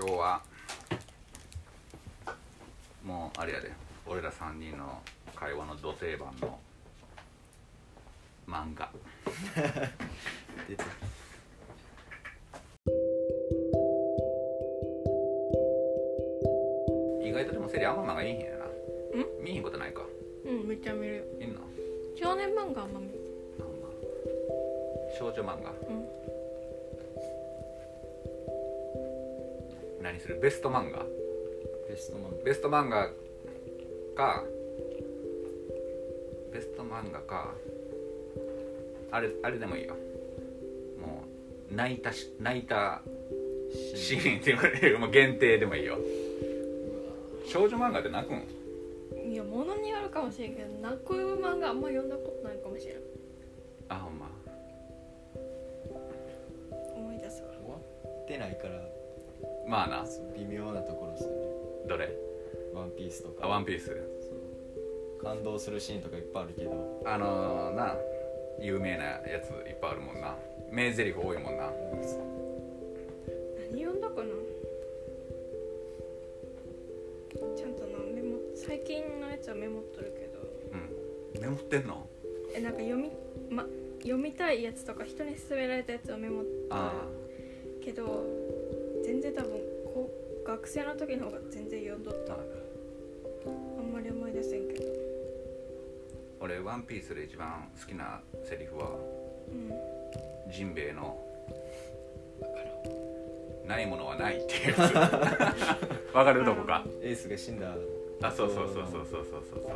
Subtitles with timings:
[0.00, 0.40] 今日は
[3.04, 3.72] もうあれやで
[4.06, 5.02] 俺ら3人の
[5.34, 6.56] 会話のど定番の
[8.48, 8.88] 漫画。
[10.68, 10.82] 出て
[17.20, 18.66] 意外とでもセリあんま漫画いいんやな。
[19.40, 20.02] 見えへんことないか。
[20.44, 21.16] うんめっちゃ見る。
[21.16, 21.60] よいんの？
[22.14, 23.18] 少年漫画あんま見る
[25.18, 25.70] 少女漫画。
[25.88, 26.37] うん
[30.08, 30.40] 何する？
[30.40, 31.04] ベスト漫画。
[31.86, 33.10] ベストマンベスト漫画
[34.16, 34.42] か。
[36.50, 37.52] ベスト漫画か。
[39.10, 39.96] あれあれでもいいよ。
[40.98, 41.24] も
[41.70, 43.02] う泣いたし泣いた
[43.94, 44.40] シーン。
[44.40, 44.52] って
[44.86, 45.98] いう もう限定でもいいよ。
[47.44, 49.30] 少女漫画って泣くん？
[49.30, 52.96] いやものによるかもしれんけど泣く漫画あんま読んだことないかもしれん。
[53.90, 54.30] あほんま。
[56.96, 57.48] 思い出すわ。
[57.50, 58.87] 終わってないから
[59.68, 60.06] まあな。
[60.34, 61.36] 微妙なところですよね。
[61.88, 62.08] どれ？
[62.74, 63.44] ワンピースとか。
[63.44, 63.86] あワンピース。
[63.86, 63.96] そう。
[65.22, 67.02] 感動するシーンとかいっぱいあるけど。
[67.04, 67.96] あのー、な
[68.60, 70.36] 有名なやついっぱいあるもんな。
[70.70, 71.70] 名台詞多いもんな。
[73.70, 74.28] 何読んだかな？
[77.56, 80.40] ちゃんとなメモ最近のやつはメモっとるけど。
[80.72, 81.40] うん。
[81.42, 82.08] メモってんの？
[82.54, 83.10] えなんか読み
[83.50, 83.66] ま
[84.00, 86.92] 読みたいやつとか人に勧められたやつをメモっとあ
[87.80, 88.24] るけど
[89.08, 89.50] 全然多分
[89.86, 90.10] こ
[90.44, 92.34] う学生の時の方が全然読んどった。
[92.34, 92.36] あ
[93.78, 94.84] あんまり思い出せんけど。
[96.40, 98.90] 俺ワンピースで一番好きなセリフは
[99.50, 100.52] うん。
[100.52, 101.18] ジンベエの
[103.66, 104.94] ないものはないっていうやつ。
[106.14, 106.44] わかる？
[106.44, 106.84] どこか？
[107.02, 107.74] エースが死んだ
[108.22, 109.62] あそうそうそうそうそうそうそう。
[109.62, 109.72] そう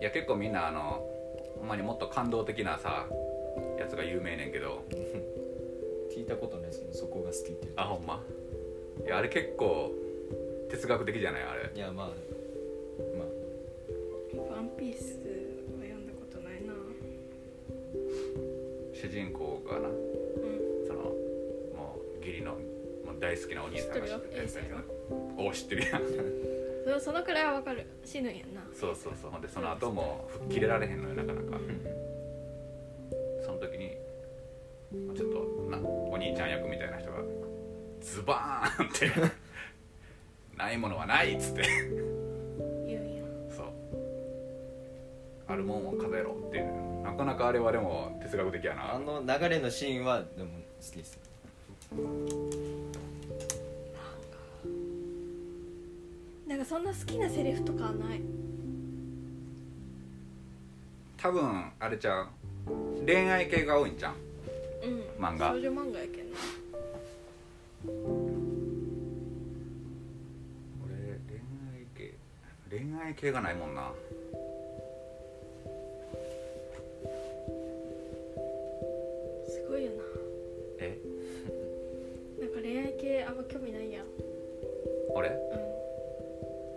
[0.00, 1.04] いや結構みんなあの
[1.58, 3.06] ほんまにもっと感動的なさ
[3.78, 5.13] やつが有名ねんけど聞
[6.24, 8.22] いたことないですねそこが好きって言うあほんま？
[9.04, 9.92] いやあれ結構
[10.70, 11.42] 哲学的じゃない？
[11.42, 11.70] あれ。
[11.74, 12.12] いやまあま
[13.24, 14.54] あ。
[14.56, 15.18] ワンピース
[15.76, 16.72] は読んだことないな。
[18.94, 19.94] 主人公がなうん。
[20.86, 22.58] そのもう義理のも
[23.16, 24.42] う大好きなお兄さんが知ってるよ。
[24.42, 24.78] やつやけど
[25.48, 26.02] お知ってるやん。
[27.00, 27.84] そそのくらいはわかる。
[28.04, 28.66] 死ぬんやんな。
[28.72, 29.30] そうそうそう。
[29.30, 31.58] ほんでその後も吹っ切れられへんのよなかなか。
[31.58, 31.93] そ
[38.24, 39.10] バーンって
[40.56, 41.62] 「ないものはない」っつって。
[42.86, 43.22] 言うんや。
[43.50, 43.66] そう。
[45.46, 47.02] あるもんを数えろっていう。
[47.02, 51.18] なかなかあれはでも哲学的やあなの流れのシーンはでも好きです
[56.46, 56.64] なんか。
[56.64, 58.20] そんな好きなセリフとかはない。
[61.16, 62.28] 多分あれちゃう。
[63.06, 64.14] 恋愛系が多いんじゃん
[64.82, 64.86] う
[65.22, 65.24] ん。
[65.24, 65.50] 漫画。
[65.50, 66.36] 少女漫画やけんな
[67.86, 67.92] 俺
[71.28, 71.36] 恋
[71.74, 72.14] 愛系
[72.70, 73.92] 恋愛系がないもんな。
[79.46, 79.92] すごいよ
[80.80, 80.98] え？
[82.40, 84.06] な なんか恋愛系あんま興味ないやん。
[85.14, 85.28] 俺？
[85.28, 85.32] う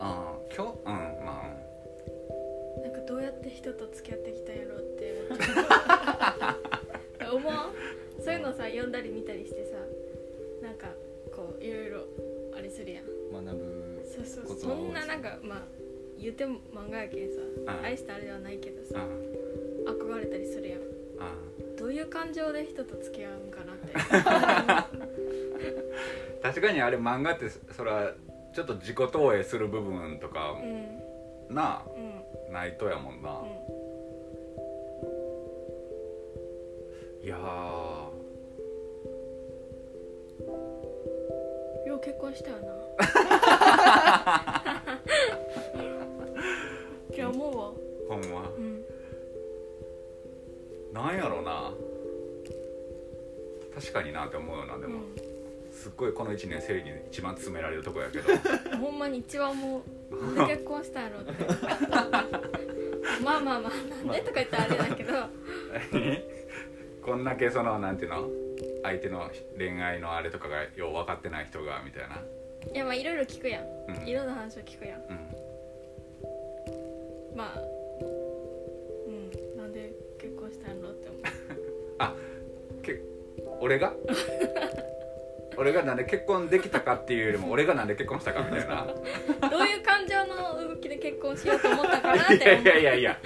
[0.00, 0.86] ああ今日うん
[1.24, 1.46] まあ。
[2.80, 5.14] んなんかどうやって人と付き合ってきたんやろうって
[7.32, 7.72] 思わん
[8.22, 9.78] そういうのさ読んだり見たりしてさ
[11.66, 12.06] いろいろ
[12.56, 13.04] あれするやん。
[13.04, 13.12] 学
[13.56, 15.62] ぶそうそうことは多いそんななんかまあ
[16.18, 19.04] 言っても漫画やけんさうん愛したあれではないけどうんさ
[19.86, 20.80] 憧れたりするやん。
[20.80, 20.86] うん
[21.76, 23.92] どういう感情で人と付き合うんかなって。
[26.42, 28.14] 確かにあれ漫画ってそら
[28.54, 30.98] ちょっと自己投影する部分とかうん。
[31.54, 32.24] なうん。
[32.48, 33.48] あないとやもんな、うん。
[37.24, 37.95] いやー
[42.16, 42.64] 結婚したよな。
[47.14, 47.72] いや思うわ。
[48.08, 48.50] ほんま。
[48.56, 48.82] うん。
[50.92, 51.74] なんやろな。
[53.74, 55.00] 確かになって思うよなでも、
[55.70, 58.32] すっごいこの1年生理に一番詰められるとこやけど。
[58.32, 60.16] うん、ほんまに一番思う。
[60.34, 61.32] なんで結婚したんやろって。
[63.22, 63.70] まあまあまあ
[64.06, 65.12] なんでとか言ったらあれだけど。
[67.04, 68.45] こんだけそのなんていうの？
[68.86, 72.22] 相手の恋愛のあれとかがよう分かってない人がみたいな、
[72.72, 73.64] いやまあいろいろ聞くやん。
[73.88, 74.08] うん。
[74.08, 75.00] いろんな話を聞くやん。
[75.00, 75.12] う
[77.34, 77.58] ん、まあ
[79.06, 79.30] うん。
[79.58, 81.22] なんで結婚したんやろって思う。
[82.82, 83.00] け
[83.60, 83.92] 俺が？
[85.58, 88.86] 俺がなんで結婚できたかっていうよりも俺がなんで結婚したかみたいな。
[89.48, 92.64] どういう感情の動きで結婚しようと思ったかなっていや思う。
[92.64, 93.18] いやいやいや。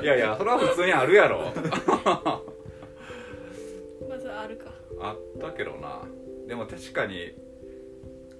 [0.00, 1.52] いやいやそれは普通にあるやろ
[6.52, 7.32] でも確かに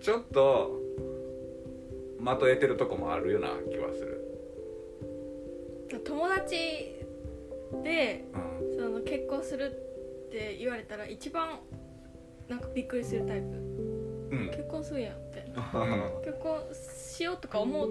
[0.02, 0.78] ちょっと
[2.18, 4.20] 的得てるとこもあるような気はする。
[6.04, 6.94] 友達
[7.82, 8.76] でうん。
[8.76, 9.72] その結婚する
[10.28, 11.60] って言われたら一番
[12.50, 13.46] なんかびっくりするタイプ。
[13.46, 14.50] うん。
[14.50, 15.62] 結婚するやんみたいな。
[16.20, 16.60] う結婚
[17.16, 17.90] しようとか思う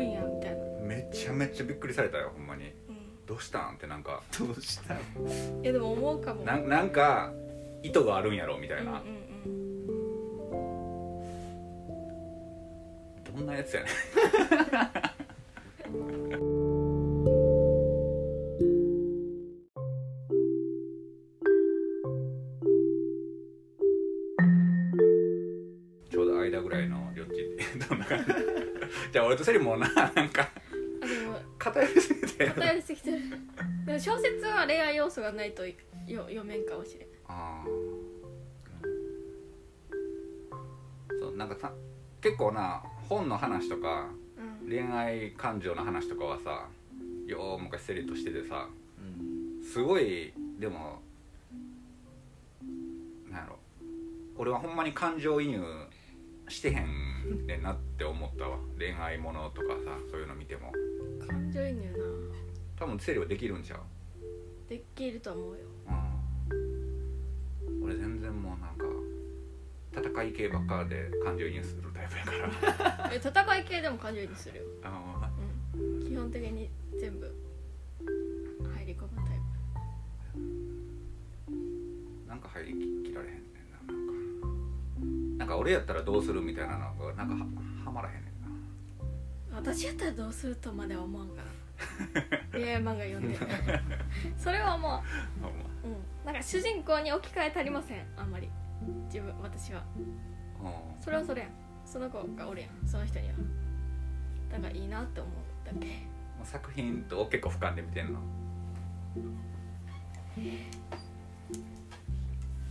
[0.00, 2.64] んやみたいな、めちゃめちゃびっくりされたよほんまに。
[2.64, 2.72] う
[3.28, 3.74] どうしたん？
[3.74, 4.24] ってなんか。
[4.36, 6.42] どうしたのん、いやでも思うかも。
[6.42, 7.32] ななんか
[7.86, 9.26] 意図があるんやろみたいな、うんうん
[13.36, 13.92] どんなやつやねん。
[26.10, 27.34] ちょうど間ぐらいのりょっちっ
[27.78, 28.32] てどんな感じ？
[29.12, 30.48] じゃあ俺とセリもななんか。
[31.58, 32.46] 偏りすぎて。
[32.46, 33.18] 偏りすぎてる。
[33.86, 35.74] でも小説は恋愛要素がないとよ
[36.06, 37.08] 読めんかもしれん
[41.20, 41.72] そうなんかさ
[42.20, 44.68] 結構な本の話とかうん。
[44.68, 46.66] 恋愛感情の話とかはさ
[47.26, 48.68] よう昔セリとしててさ
[48.98, 49.02] う
[49.60, 49.62] ん。
[49.62, 51.00] すごいでも
[53.30, 53.58] なんやろ。
[54.38, 55.62] 俺はほんまに感情移入
[56.48, 58.58] してへんねんなって思ったわ。
[58.78, 60.72] 恋愛ものとかさそういうの見ても。
[61.26, 61.96] 感情移入な。
[62.78, 63.80] 多分セリはできるんちゃう？
[64.68, 65.64] できると思うよ。
[65.64, 65.75] うん
[67.86, 68.84] 俺全然もうなんか
[69.94, 72.32] 戦い系ばっかで感情移入するタイプやか
[73.06, 73.10] ら。
[73.14, 75.30] え戦い系でも感情移入するよ、あ
[75.78, 76.68] うん、基本的に
[76.98, 77.32] 全部
[78.74, 82.72] 入り込むタイーなんか入り
[83.04, 84.06] きられへんねんななん
[85.38, 85.44] か。
[85.44, 87.40] なんか俺やったらどうするみたいなのがなんかは
[87.84, 88.48] はまらへんねんな。
[89.62, 91.46] プ私やったらどうするとまでは思わんから。
[92.52, 93.38] 恋愛漫画読んで。
[94.36, 95.65] それは思う
[96.26, 98.04] なんか主人公に置き換え足りません？
[98.16, 98.50] あんまり。
[99.06, 99.82] 自分私は。
[99.96, 100.06] うん
[101.00, 101.50] それはそれやん。
[101.84, 102.70] その子がおるやん。
[102.86, 103.34] その人には。
[104.50, 105.32] だからいいなって思う
[105.64, 105.86] だけ。
[105.86, 108.20] もう作品と結構俯瞰で見てんの。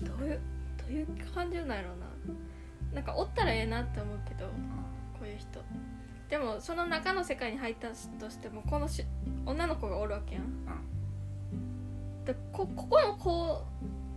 [0.02, 0.40] どういう
[0.78, 1.98] どういう感じなんやろう
[2.94, 2.96] な。
[2.96, 5.64] なんかおったらええなって思うけどこういう人。
[6.30, 9.06] でもその中の世界に入ったとしてもこのし
[9.46, 10.44] 女の子がおるわけやん
[12.26, 13.64] でこここの子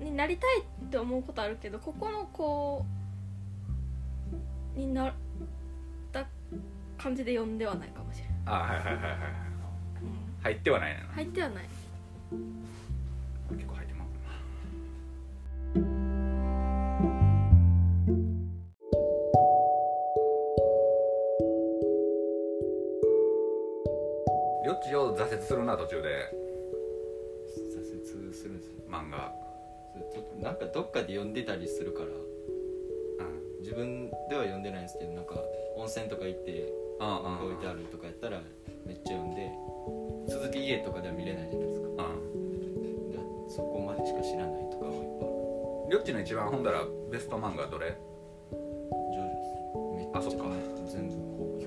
[0.01, 2.85] になりたいって思うことあるけどここの子
[4.75, 5.13] になっ
[6.13, 6.27] た
[6.97, 9.21] 感じで読んではないかもしれない、あはいはいはいはいはい。
[10.03, 10.43] うん。
[10.43, 11.01] 入ってはないな。
[11.15, 11.65] 入ってはない。
[13.51, 13.88] 結構入っ
[28.89, 29.33] 漫画。
[29.93, 32.07] それちょっとなんかどっかで読んでたりするから。
[32.07, 33.61] うん。
[33.61, 35.35] 自分では読んでないんですけどなんか
[35.77, 38.41] 温泉とか行って置いてあるとかやったら
[38.87, 39.51] めっちゃ読んで
[40.29, 41.89] 続き家とかでは見れないじゃないですか。
[41.89, 43.19] うんで
[43.49, 45.91] そこまでしか知らないとかはいっぱいある。
[45.91, 47.97] りょっちの一番本だらベスト漫画どれ？
[48.51, 48.61] ジョ
[49.13, 49.57] ジョです。
[49.97, 50.45] めっちゃあそっか。
[50.87, 51.58] 全部ほぼ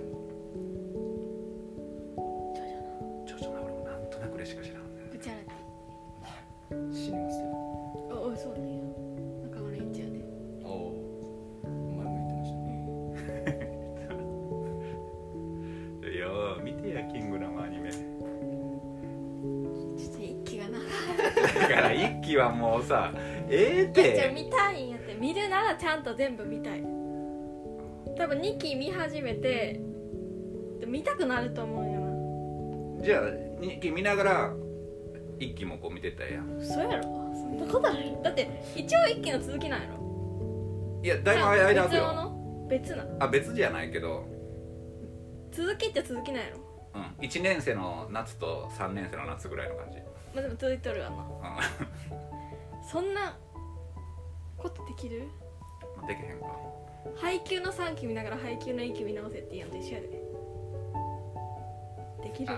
[22.35, 23.11] から一期はもうさ
[23.49, 25.13] ええっじゃあて見たいんやって。
[25.15, 26.81] 見るならちゃんと全部見たい。
[28.17, 29.79] 多分2期見始めて
[30.79, 31.99] で見たくなると思うんよ
[32.99, 33.03] な。
[33.03, 33.21] じゃあ
[33.61, 34.53] 2期見ながら
[35.39, 36.57] 1期もこう見てったやん。
[36.57, 37.03] 嘘やろ。
[37.03, 38.21] そんなことある。
[38.23, 41.01] だって一応1期の続きなんやろ。
[41.03, 42.67] いやだいぶ間空く別よの？
[42.69, 43.05] 別な。
[43.19, 44.25] あ別じゃないけど、
[45.51, 46.57] 続きって続きなんやろ。
[46.93, 49.97] うん、1年生の夏と3年生の夏ぐらいの感じ、
[50.35, 51.15] まあでも続いとるわな。
[51.15, 51.87] うん
[52.91, 53.37] そんな
[54.57, 55.29] ことできる？
[55.95, 56.47] まあできへんか。
[57.15, 60.07] 配給の3期見ながら配給の1期見直せって言うのと一緒やで。
[62.23, 62.53] できる？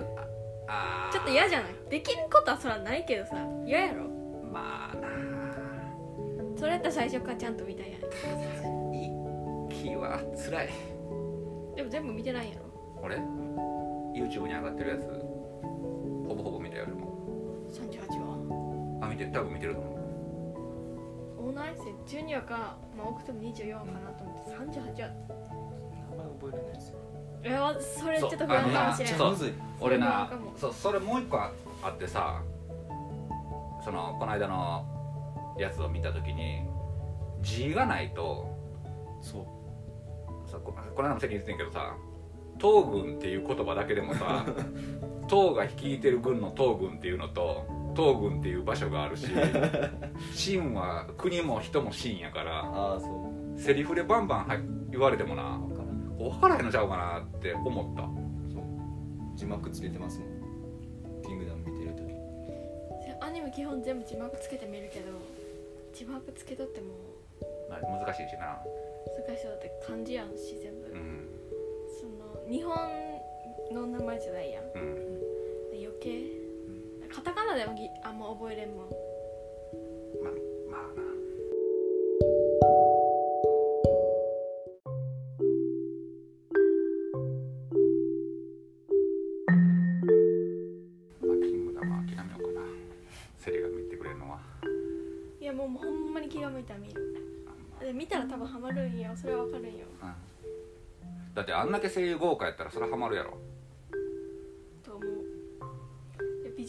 [0.68, 1.74] ああちょっと嫌じゃない？
[1.90, 3.36] できることはそらないけどさ
[3.68, 4.06] 嫌やろ。
[4.52, 5.08] まあな
[6.58, 8.02] それやったら最初からちゃんと見たいやん。
[8.02, 10.70] 1期はつらい。
[11.76, 12.64] でも全部見てないんやろ。
[13.04, 13.18] 俺
[14.16, 15.02] ？YouTube に上がってるやつ。
[16.28, 17.68] ほぼほぼ見たよ俺も。
[17.70, 18.08] 38
[19.00, 19.06] 話？
[19.06, 20.03] あ見て多分見てると思う
[21.54, 26.98] オーナーエッセ12話か、まあ、多くても24話かなと思って38話名前覚えれないですよ
[27.44, 29.30] いやそれちょっと不安かもしれないそう。
[29.32, 31.52] むずい俺なそうそれもう一個あ
[31.90, 32.42] ってさ
[33.86, 36.64] そのこの間のやつを見た時に
[37.42, 38.50] 字がないと
[39.22, 40.50] そう。
[40.50, 41.96] さここの間も席言ってんけどさ
[42.60, 44.44] 東軍っていう言葉だけでもさ
[45.30, 47.66] 東が率いてる軍の東軍っていうのと
[47.96, 49.28] 東軍っていう場所があるし
[50.34, 53.08] 秦は国も人も秦やからああそ
[53.58, 53.60] う。
[53.60, 54.58] セリフでバンバンは
[54.90, 55.60] 言われてもな
[56.18, 58.02] 分からへんのちゃうかなって思った。
[58.54, 58.64] そう。
[59.36, 61.22] 字幕つけてますもん。
[61.24, 62.14] キングダム見てる時。
[63.22, 65.12] アニメ基本全部字幕つけて見るけど
[65.94, 66.88] 字幕つけとっても
[67.70, 68.62] まあ難しいしな。
[69.28, 71.30] 難しそうだって漢字やんし全部、うん。
[72.00, 72.76] その日本
[73.72, 74.74] の名前じゃないやん。
[74.74, 74.88] でうん。
[75.86, 76.43] 余計
[77.14, 78.90] カタカナでもぎあんま覚えれんもん。
[80.24, 80.34] まあ
[80.72, 81.04] まあな
[91.28, 92.66] まあキングダムは諦めようかな
[93.38, 94.40] セリが見てくれるのは
[95.40, 96.94] いやもうほんまに気が向いたら見る
[97.80, 103.38] で見たら多分ハマるんよそれはわかるんようんだってあんだけ声優豪華やったらそれはハマるやろ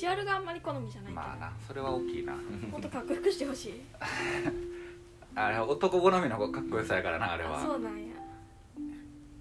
[0.05, 2.35] ジュアルがあんまり好みじゃないけど、まあなそれは大きいな。
[2.35, 3.81] もっとかっこよくしてほしい。
[5.35, 8.13] あれは男好みのかっこよさやからなあれあはそうなんや。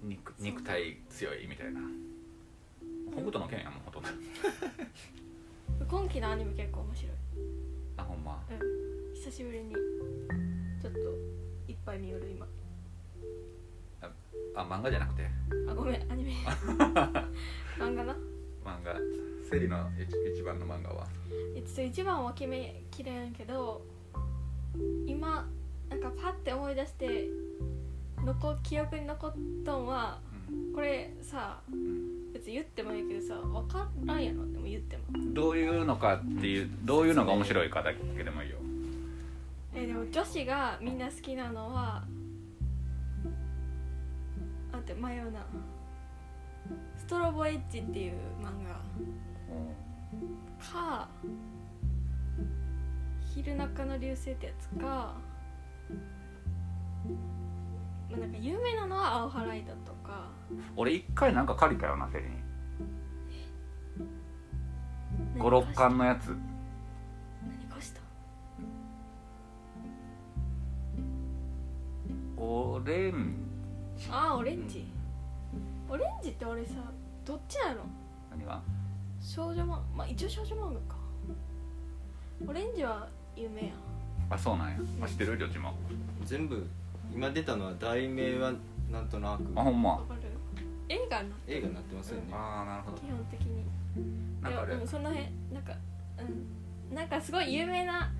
[0.02, 1.80] 肉肉体強いみたいな。
[3.12, 4.08] 北斗の剣やもんほとんど。
[5.86, 7.12] 今期のアニメ結構面白い。
[7.98, 8.42] あほんま。
[8.50, 9.14] うん。
[9.14, 9.74] 久しぶりに。
[10.80, 10.98] ちょっと
[11.68, 12.46] いっぱい見よる今。
[14.00, 15.28] あ漫画じゃなくて。
[15.68, 16.32] あごめんアニメ。
[17.78, 18.16] 漫画な
[18.64, 18.94] 漫画
[19.48, 21.06] セリの一一番の漫画は？
[21.56, 23.82] えちょっと一番は決めきれんけど
[25.06, 25.46] 今
[25.90, 27.28] なんかパッて思い出して
[28.24, 30.18] 残記憶に残っとんは
[30.74, 32.32] これさうん。
[32.34, 35.02] 別に言ってもいいけどさ分からんやろでも言っても。
[35.32, 38.56] どういうのかっていうどういうのが面白いかだけでもいいよ。
[39.72, 42.02] えでも女子がみんな好きなのは
[44.72, 45.46] あって迷うな
[47.06, 48.80] ストロボエッジっていう漫画。
[50.58, 51.06] か
[53.34, 55.20] 昼中の流星ってやつか、ま
[58.14, 60.30] あ、なんか有名なのは青ハライドとか。
[60.76, 62.30] 俺一回なんか借りたよなセリに。
[65.36, 66.28] 何56貸し巻のやつ。
[66.28, 66.38] 何
[67.68, 68.00] 貸した？
[72.38, 73.36] オレン
[74.10, 74.86] ああオレンジ、
[75.88, 76.74] オレンジって俺さ
[77.24, 77.82] どっちなの？
[78.30, 78.62] 何が？
[79.20, 80.96] 少女漫画まあ一応少女漫画か。
[82.46, 83.70] オレンジは有名やん。
[84.30, 85.38] あそうなんや、あ、知ってる？
[85.38, 85.74] どっちも。
[86.24, 86.66] 全部
[87.14, 88.52] 今出たのは題名は
[88.90, 89.44] なんとなく。
[89.54, 89.92] あほんま？
[89.92, 90.20] わかる？
[90.88, 92.22] 映画になって映画になってますよね。
[92.32, 92.98] ああなるほど。
[92.98, 93.64] 基本的に。
[94.42, 95.72] なんかあれでもうんその辺なんか
[96.18, 96.94] うん。
[96.94, 98.12] なんかすごい有名な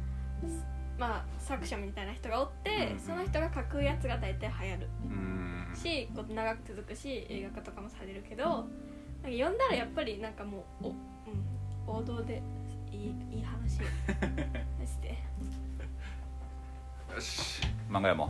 [0.99, 3.01] まあ作者みたいな人がおって、うんうん。
[3.01, 4.89] その人が書くやつが大体流行る。
[5.05, 5.45] うーん。
[5.75, 8.67] しこう長く続くし映画化とかもされるけどなんか
[9.25, 12.43] 読んだらやっぱりなんかもうお、うん、王道で
[12.93, 13.87] いいいい話よ
[14.79, 15.19] マジで
[17.13, 17.61] よし。
[17.91, 18.29] 漫画やもう